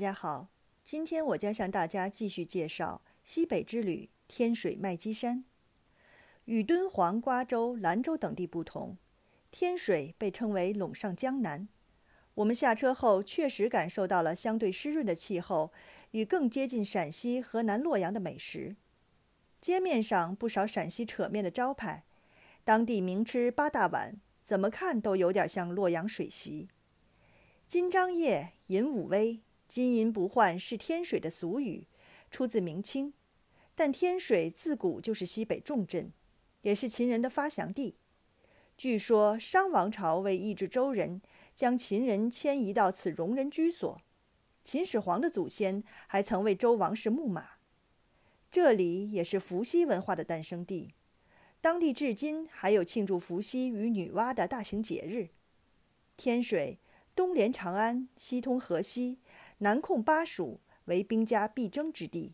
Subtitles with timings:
[0.00, 0.48] 大家好，
[0.82, 5.44] 今天我将向大家继续介绍西北之旅天水麦积山。
[6.46, 8.96] 与敦煌、瓜州、兰州等地不同，
[9.50, 11.68] 天水被称为陇上江南。
[12.32, 15.70] 我们下车后确实感受到了相对湿润的气候
[16.12, 18.76] 与更接近陕西河南洛阳的美食。
[19.60, 22.04] 街面上不少陕西扯面的招牌，
[22.64, 26.70] 当地名吃八大碗，怎么看都有点像洛阳水席。
[27.68, 29.42] 金张掖，银武威。
[29.70, 31.86] 金银不换是天水的俗语，
[32.28, 33.14] 出自明清。
[33.76, 36.12] 但天水自古就是西北重镇，
[36.62, 37.94] 也是秦人的发祥地。
[38.76, 41.22] 据说商王朝为抑制周人，
[41.54, 44.02] 将秦人迁移到此戎人居所。
[44.64, 47.50] 秦始皇的祖先还曾为周王室牧马。
[48.50, 50.94] 这里也是伏羲文化的诞生地，
[51.60, 55.28] 当地至今还有庆祝伏羲与女娲的大型节日。
[56.16, 56.80] 天水
[57.14, 59.20] 东连长安，西通河西。
[59.62, 62.32] 南控巴蜀，为兵家必争之地，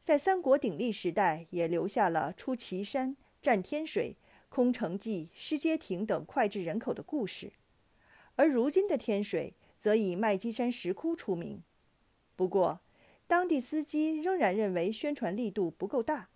[0.00, 4.16] 在三国鼎立时代，也留下了出祁山、占天水、
[4.48, 7.52] 空城计、失街亭等脍炙人口的故事。
[8.36, 11.64] 而如今的天水，则以麦积山石窟出名。
[12.36, 12.78] 不过，
[13.26, 16.28] 当地司机仍然认为宣传力度不够大，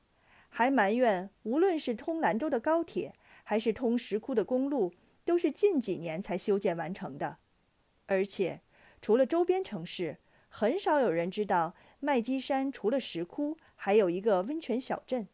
[0.48, 4.92] 还埋怨无论是通兰州的高铁，还是通石窟的公路，
[5.24, 7.38] 都是近几年才修建完成的。
[8.06, 8.62] 而且，
[9.00, 10.18] 除了周边城市，
[10.54, 15.26] 很少有人知道，麦积山除了石窟，还有一个温泉小镇。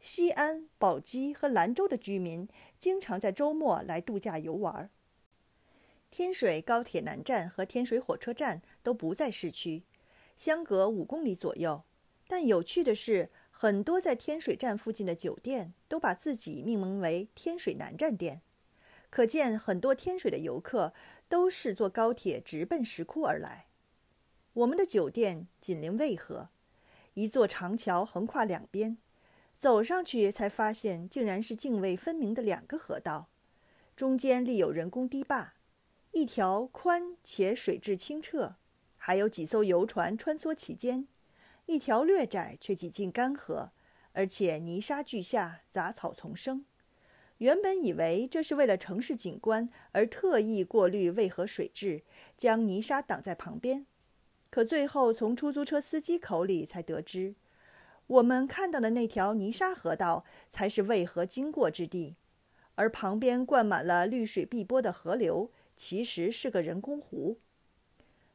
[0.00, 4.88] 西安、宝鸡和兰州的居民经常在周末来度假游玩。
[6.10, 9.82] 天水高铁南站和天水火车站都不在市区，
[10.38, 11.84] 相隔五公里左右。
[12.26, 18.40] 但有趣的是，很多在天水站附近的酒店都把自己命名为“天水南站店”，
[19.10, 20.94] 可见很多天水的游客
[21.28, 23.66] 都是坐高铁直奔石窟而来。
[24.58, 26.48] 我们的酒店紧邻渭河，
[27.14, 28.98] 一座长桥横跨两边，
[29.54, 33.28] 走上去才发现竟然是泾渭分明的两个河道，
[33.94, 35.54] 中间立有人工堤坝，
[36.10, 38.56] 一条宽且水质清澈，
[38.96, 41.06] 还有几艘游船穿梭其间；
[41.66, 43.70] 一条略窄却几近干涸，
[44.10, 46.64] 而且泥沙俱下，杂草丛生。
[47.36, 52.02] 原本以为这是为了城市景观而特意过滤渭河水质，
[52.36, 53.86] 将泥沙挡在旁边。
[54.50, 57.34] 可最后从出租车司机口里才得知，
[58.06, 62.16] 我们看到的那条泥沙河道才是渭河经过之地，
[62.74, 67.38] 而旁边灌满了绿水碧波的河流其实是个人工湖。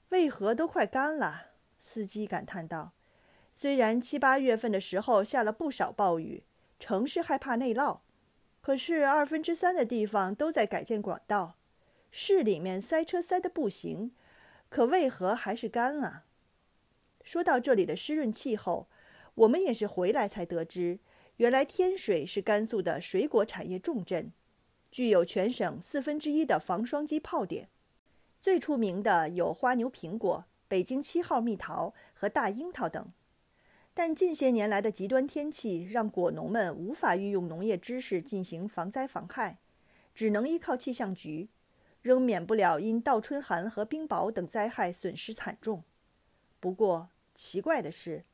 [0.09, 1.47] 渭河都快干了，
[1.79, 2.93] 司机感叹道
[3.51, 6.43] ：“虽然七八月份的时候下了不少暴雨，
[6.79, 8.01] 城市害怕内涝，
[8.61, 11.55] 可是二分之三的地方都在改建管道，
[12.11, 14.11] 市里面塞车塞得不行。”
[14.73, 16.23] 可为何还是干啊？
[17.23, 18.87] 说到这里的湿润气候，
[19.35, 20.97] 我们也是回来才得知，
[21.37, 24.33] 原来天水是甘肃的水果产业重镇，
[24.89, 27.69] 具有全省四分之一的防霜机泡点。
[28.41, 33.13] 最出名的有花牛苹果、北京七号蜜桃和大樱桃等。
[33.93, 39.59] 但近些年来的极端天气，让果农们无法运用农业知识进行防灾防害，
[40.15, 41.49] 只能依靠气象局。
[42.03, 45.83] 仍免不了因倒春寒和冰雹等灾害损失惨重。
[46.59, 48.25] 不过奇怪的是，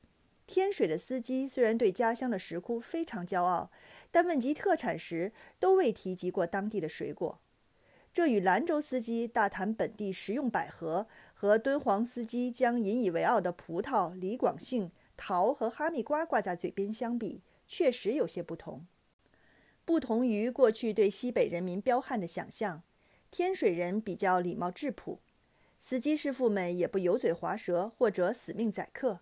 [0.46, 3.72] 天水的司机虽然对家乡的石窟非常骄傲，
[4.12, 7.40] 但问及特产时都未提及过当地的水果。
[8.12, 11.06] 这与兰州司机大谈本地食用百合
[11.36, 18.88] 和敦煌司机将引以为傲的葡萄、李广杏、桃和哈密瓜挂在嘴边相比，确实有些不同。
[19.86, 22.82] 不同于过去对西北人民彪悍的想象。
[23.32, 25.20] 天水人比较礼貌质朴，
[25.80, 29.20] 司机师傅们也不油嘴滑舌或者死命宰客。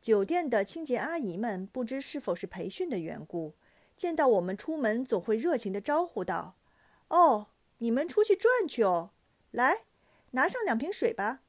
[0.00, 3.54] 酒店的清洁阿姨们不知是否是培训的缘故，
[3.96, 6.56] 见到我们出门总会热情地招呼道
[7.08, 7.48] ：“哦，
[7.78, 9.10] 你们出去转去哦，
[9.52, 9.84] 来，
[10.32, 11.42] 拿上两瓶水吧。”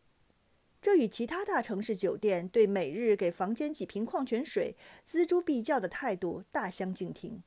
[0.81, 7.43] 这与其他大城市酒店对每日给房间几瓶矿泉水锱铢必较的态度大相径庭。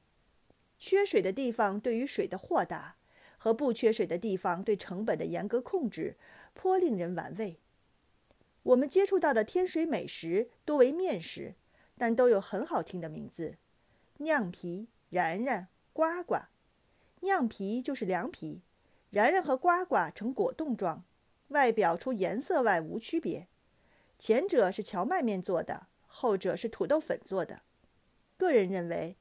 [0.79, 2.97] 缺水的地方对于水的豁达。
[3.43, 6.15] 和不缺水的地方对成本的严格控制，
[6.55, 7.59] 颇令人玩味。
[8.63, 11.57] 我们接触到的天水美食多为面食，
[11.99, 13.57] 但都有很好听的名字：
[14.19, 16.37] 酿皮、然然、呱呱。
[17.23, 18.63] 酿皮就是凉皮，
[19.11, 21.03] 然然和呱呱呈果冻状，
[21.49, 23.49] 外表除颜色外无区别。
[24.21, 27.63] 前者是荞麦面做的，后者是土豆粉做的。
[28.37, 29.17] 个人认为，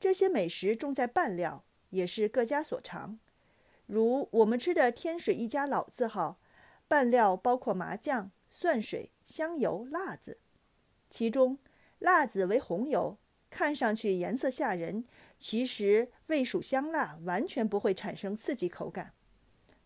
[0.00, 3.18] 这些美食重在拌料，也是各家所长。
[3.86, 6.40] 如我们吃的天水一家老字号，
[6.88, 10.38] 拌料包括麻酱、蒜水、香油、辣子。
[11.08, 11.58] 其中，
[12.00, 13.16] 辣子为红油，
[13.48, 15.04] 看上去颜色吓人，
[15.38, 19.12] 其实味属香辣，完全不会产生刺激口感。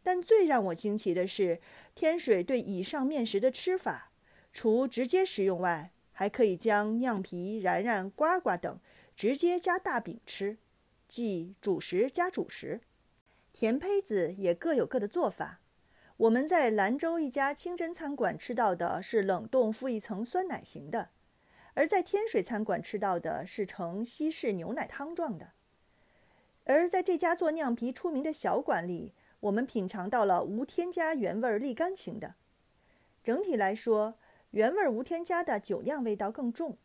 [0.02, 1.61] 但最让我惊奇的是，
[1.94, 4.12] 天水对以上面食的吃法，
[4.50, 8.81] 除直接食用外，还可以将酿皮、然然、瓜瓜等
[9.14, 10.56] 直接加大饼吃，
[11.06, 12.81] 即主食加主食。
[13.61, 15.61] 甜胚子也各有各的做法。
[16.17, 21.11] 我们在兰州一家清真餐馆吃到的是冷冻附一层酸奶型的，
[21.75, 25.51] 而在天水餐馆吃到的是呈西式牛奶汤状的。
[26.65, 32.37] 而在这家做酿皮出名的小馆里，我们品尝到了无添加原味沥干型的。
[33.23, 34.15] 整体来说，
[34.53, 36.79] 原味无添加的酒酿味道更重，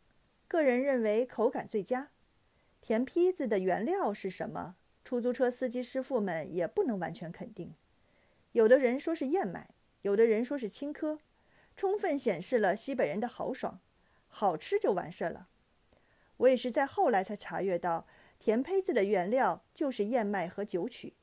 [0.50, 2.10] 个人认为口感最佳。
[2.81, 4.75] 甜坯子的原料是什么？
[5.06, 7.75] 出租车司机师傅们也不能完全肯定。
[8.54, 9.69] 有的人说是燕麦，
[10.02, 11.19] 有的人说是青稞，
[11.75, 13.80] 充分显示了西北人的豪爽，
[14.28, 15.48] 好吃就完事了。
[16.38, 18.07] 我也是在后来才查阅到，
[18.40, 21.13] 甜胚子的原料就是燕麦和酒曲。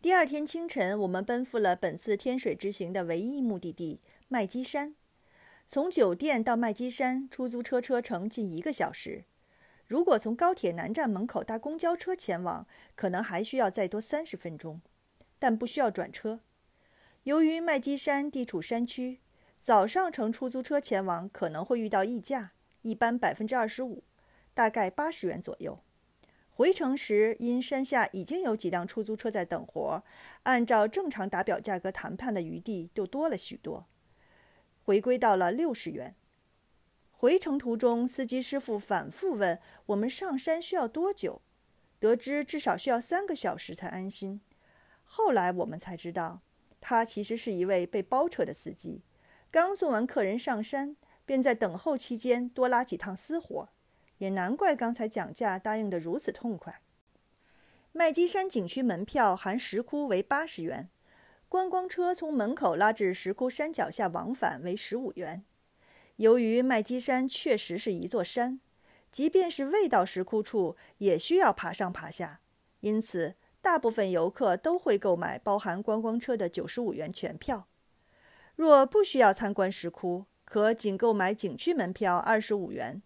[0.00, 4.96] 第二天清晨，我们奔赴了本次天水之行的唯一目的地麦积山。
[5.68, 9.24] 从酒店到麦积山，出租车车程近一个小时。
[9.92, 14.80] 如果从高铁南站门口搭公交车前往，可能还需要再多三十分钟，
[15.38, 16.40] 但不需要转车。
[17.24, 19.20] 由于麦积山地处山区，
[19.60, 24.02] 早上乘出租车前往可能会遇到溢价，一般百分之二十五，
[24.54, 25.78] 大概八十元左右。
[26.48, 30.02] 回程时，因山下已经有几辆出租车在等活，
[30.44, 33.86] 按照正常打表价格谈判的余地就多了许多，
[34.84, 36.14] 回归到了六十元。
[37.22, 41.40] 回程途中，司机师傅反复问我们上山需要多久，
[42.00, 44.40] 得知至少需要三个小时才安心。
[45.04, 46.40] 后来我们才知道。
[46.80, 49.04] 他其实是一位被包车的司机，
[49.52, 53.68] 刚送完客人上山，便在等候期间多拉几趟私活，
[54.18, 56.82] 也难怪刚才讲价答应得如此痛快。
[57.92, 60.90] 麦积山景区门票含石窟为八十元，
[61.48, 65.44] 观光车从门口拉至石窟山脚下往返为十五元。
[66.22, 68.60] 由于麦积山确实是一座山，
[69.10, 72.40] 即便是未到石窟处，也需要爬上爬下，
[72.80, 73.34] 因此。
[73.60, 77.68] 大部分游客都会购买包含观光车的九十五元全票。
[78.56, 83.00] 若不需要参观石窟，可仅购买景区门票二十五元，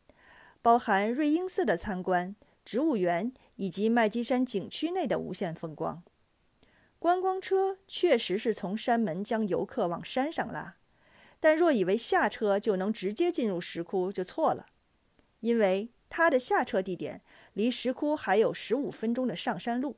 [0.63, 2.35] 包含瑞英寺的参观、
[2.65, 6.03] 植物园以及麦积山景区内的无限风光。
[6.99, 10.77] 观光车确实是从山门将游客往山上拉，
[11.41, 14.67] 但若以为下车就能直接进入石窟，就错了，
[15.41, 17.23] 因为它的下车地点
[17.53, 19.97] 离石窟还有十五分钟的上山路。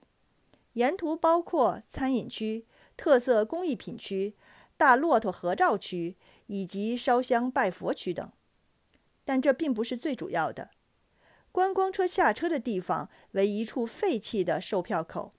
[0.74, 4.34] 沿途包括餐饮区、特色工艺品区、
[4.76, 8.30] 大骆驼合照区以及烧香拜佛区等，
[9.24, 10.70] 但这并不是最主要的。
[11.50, 15.32] 观光车下车的地方为一处废弃的售票口，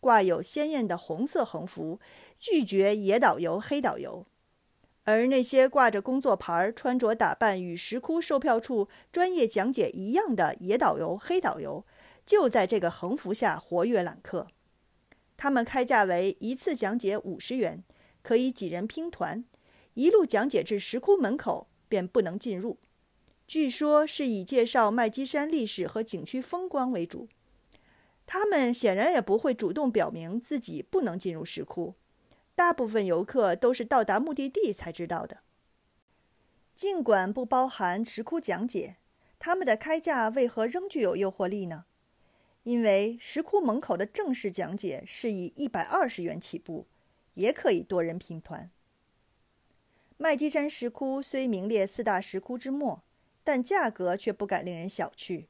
[0.00, 2.00] 挂有鲜艳的红色横幅，
[2.38, 4.24] 拒绝野导游、黑导游。
[5.06, 11.86] 而那些挂着工作牌、穿着打扮与石窟售票处专业讲解一样的野导游、黑导游，
[12.26, 14.48] 就在这个横幅下活跃揽客。
[15.36, 17.84] 他们开价为一次讲解五十元，
[18.22, 19.44] 可以几人拼团，
[19.94, 22.78] 一路讲解至石窟门口便不能进入。
[23.46, 27.28] 据说是以介绍麦积山历史和景区风光为主。
[28.26, 31.94] 他们显然也不会主动表明自己不能进入石窟，
[32.56, 35.42] 大部分游客都是到达目的地才知道的。
[36.74, 38.96] 尽管不包含石窟讲解，
[39.38, 41.84] 他们的开价为何仍具有诱惑力呢？
[42.64, 46.88] 因为石窟门口的正式讲解是以一百二十元起步，
[47.34, 48.70] 也可以多人拼团。
[50.16, 53.04] 麦积山石窟虽名列四大石窟之末，
[53.44, 55.46] 但价格却不敢令人小觑。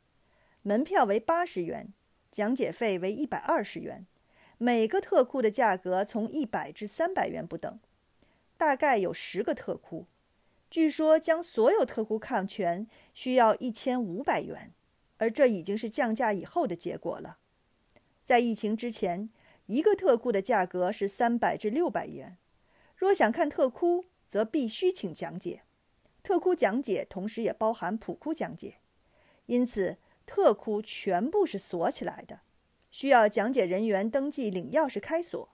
[0.63, 1.95] 门票为八十元，
[2.33, 4.07] 讲解费为一百二十元，
[4.59, 7.79] 每个特窟的价格从一百至三百元不等，
[8.57, 10.07] 大概有十个特窟。
[10.71, 14.73] 据说将所有特窟看全需要一千五百元。
[15.19, 17.39] 而这已经是降价以后的结果了。
[18.23, 19.31] 在疫情之前，
[19.65, 22.37] 一个特窟的价格是三百至六百元。
[22.95, 25.63] 若想看特窟，则必须请讲解。
[26.23, 28.77] 特窟讲解同时也包含普窟讲解，
[29.47, 29.97] 因此
[30.27, 32.41] 特窟全部是锁起来的，
[32.97, 35.51] 需要讲解人员登记领钥匙开锁。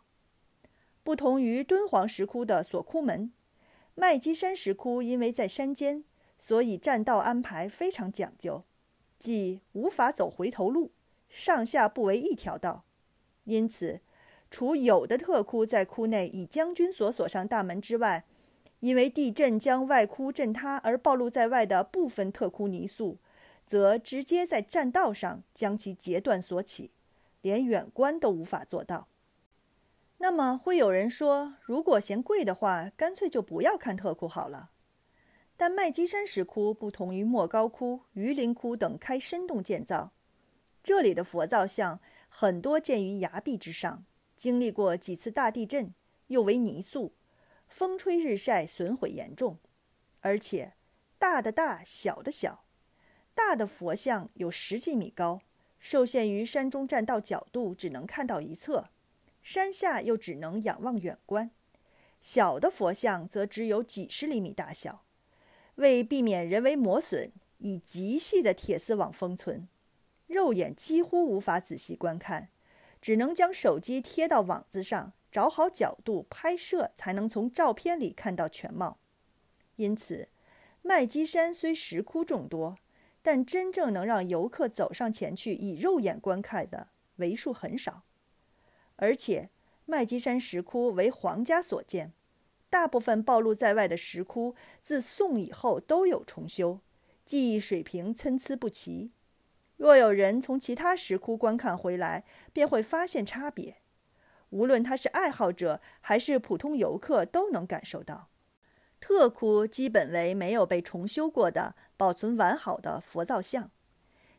[1.02, 3.32] 不同于敦煌石窟的锁窟门，
[3.96, 6.04] 麦积山石窟因为在山间，
[6.38, 8.62] 所以栈道安排非常讲究。
[9.18, 10.92] 即无法走回头路，
[11.28, 12.84] 上下不为一条道，
[13.42, 14.02] 因此，
[14.49, 18.25] 除有的特窟在窟内以将军锁锁上大门之外，
[18.78, 23.18] 因为地震将外窟震塌而暴露在外的部分特窟泥塑，
[23.66, 26.92] 则直接在栈道上将其截断锁起，
[27.42, 29.08] 连远观都无法做到。
[30.18, 34.70] 那么会有人说，如果嫌贵的话，干脆就不要看特窟好了。
[35.56, 40.12] 但麦积山石窟不同于莫高窟、榆林窟等开深洞建造，
[40.82, 44.04] 这里的佛造像很多建于崖壁之上，
[44.37, 45.92] 经历过几次大地震，
[46.28, 47.14] 又为泥塑。
[47.68, 49.58] 风吹日晒，损毁严重，
[50.20, 50.75] 而且
[51.18, 52.64] 大的大小的小，
[53.34, 55.40] 大的佛像有十几米高，
[55.82, 58.90] 受限于山中栈道角度，只能看到一侧，
[59.42, 61.50] 山下又只能仰望远观；
[62.20, 65.02] 小的佛像则只有几十厘米大小，
[65.74, 69.66] 为避免人为磨损，以极细的铁丝网封存，
[70.28, 72.50] 肉眼几乎无法仔细观看，
[73.00, 75.12] 只能将手机贴到网子上。
[75.32, 78.98] 找好角度拍摄，才能从照片里看到全貌。
[79.76, 80.28] 因此，
[80.82, 82.76] 麦积山虽石窟众多，
[83.22, 88.02] 但真正能让游客走上前去以肉眼观看的为数很少。
[88.96, 89.50] 而且，
[89.86, 92.12] 麦积山石窟为皇家所建，
[92.68, 96.80] 大部分暴露在外的石窟自宋以后都有重修，
[97.24, 99.12] 技艺水平参差不齐。
[99.76, 103.78] 若有人从其他石窟观看回来，便会发现差别。
[104.50, 108.28] 无论他是爱好者还是普通游客，都能感受到。
[109.00, 113.71] 特窟基本为没有被重修过的、保存完好的佛造像，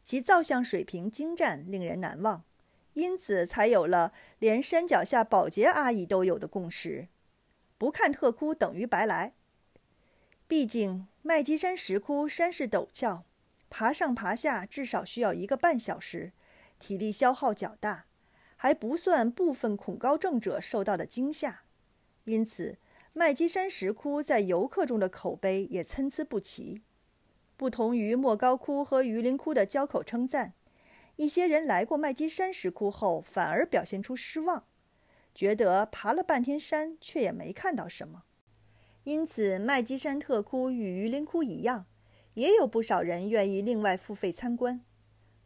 [0.04, 2.44] 其造像水平精湛，令人难忘，
[2.92, 7.08] 因此才有了连山脚下保洁阿姨都有的共识：
[7.78, 9.34] 不看特窟等于白来。
[10.46, 13.24] 毕竟麦积山石窟山势陡峭，
[13.70, 16.34] 爬上爬下至少需要一个半小时，
[16.78, 18.08] 体力消耗较大。
[18.58, 21.62] 还不算部分恐高症者受到的惊吓，
[22.26, 22.78] 因此
[23.14, 26.84] 麦积山石窟在游客中的口碑也参差不齐。
[27.56, 30.54] 不同于莫高窟和榆林窟的交口称赞，
[31.16, 34.66] 一些人来过麦积山石窟后反而表现出失望，
[35.34, 38.24] 觉得爬了半天山却也没看到什么。
[39.04, 41.86] 因此，麦积山特窟与榆林窟一样，
[42.34, 44.82] 也有不少人愿意另外付费参观。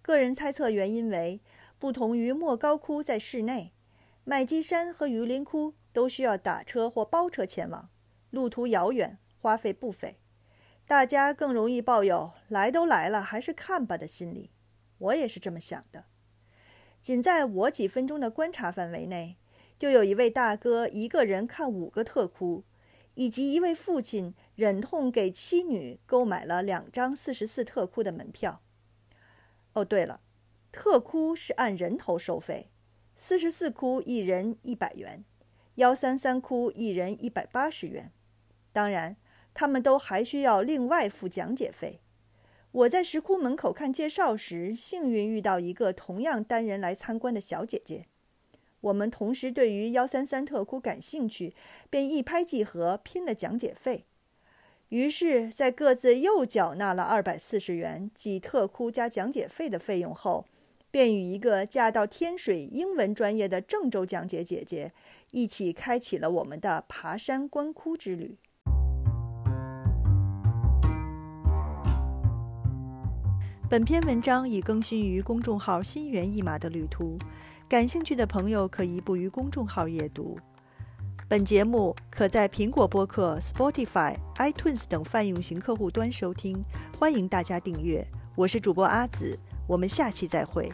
[0.02, 1.42] 个人猜测原因为。
[1.80, 3.72] 不同于莫高窟在室内，
[4.24, 7.92] 麦积山和榆林窟都需要打车或包车前往，
[8.32, 10.18] 路途遥远，花费不菲，
[10.88, 14.51] 大家更容易抱有“来都来了，还是看吧”的心理。
[15.00, 16.06] 我也是这么想的。
[17.01, 19.36] 仅在我几分钟的观察范围内，
[19.77, 22.63] 就有一位大哥一个人看五个特窟，
[23.15, 28.62] 以及一位父亲忍痛给妻女购买了两张四十四特窟的门票。
[29.74, 30.22] 哦，对了。
[30.72, 32.70] 特窟是按人头收费，
[33.17, 35.25] 四十四窟一人一百元，
[35.75, 38.12] 幺三三窟一人一百八十元。
[38.72, 39.17] 当然，
[39.60, 42.00] 他们都还需要另外付讲解费。
[42.72, 48.06] 我在石窟门口看介绍时，幸运遇到一个同样单人来参观的小姐姐。
[48.82, 51.56] 我们同时对于幺三三特窟感兴趣，
[51.90, 54.06] 便一拍即合，拼了讲解费。
[54.90, 60.46] 于是，在各自又缴纳了二百四十元即特窟加讲解费的费用后。
[60.92, 64.94] 便与一个嫁到天水英文专业的郑州讲解姐姐
[65.32, 68.38] 一起开启了我们的爬山观窟之旅。
[73.70, 77.18] 本篇文章已更新于公众号“心猿意马的旅途”，
[77.68, 80.40] 感兴趣的朋友可移步于公众号阅读。
[81.28, 86.64] 本节目可在苹果播客、Spotify、iTunes 等泛用型客户端收听，
[86.98, 88.08] 欢迎大家订阅。
[88.36, 89.38] 我是主播阿紫。
[89.68, 90.72] 我们下期再会。